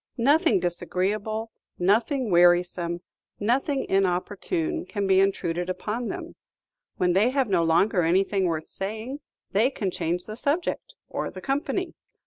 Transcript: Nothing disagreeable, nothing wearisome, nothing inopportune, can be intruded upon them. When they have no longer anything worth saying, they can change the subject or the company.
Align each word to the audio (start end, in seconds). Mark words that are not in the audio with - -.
Nothing 0.17 0.59
disagreeable, 0.59 1.51
nothing 1.77 2.31
wearisome, 2.31 3.01
nothing 3.39 3.85
inopportune, 3.87 4.83
can 4.87 5.05
be 5.05 5.19
intruded 5.19 5.69
upon 5.69 6.07
them. 6.07 6.33
When 6.97 7.13
they 7.13 7.29
have 7.29 7.49
no 7.49 7.63
longer 7.63 8.01
anything 8.01 8.45
worth 8.45 8.67
saying, 8.67 9.19
they 9.51 9.69
can 9.69 9.91
change 9.91 10.25
the 10.25 10.35
subject 10.35 10.95
or 11.07 11.29
the 11.29 11.39
company. 11.39 11.93